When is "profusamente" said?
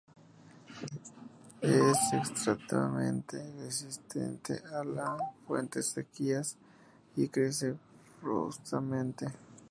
8.19-9.27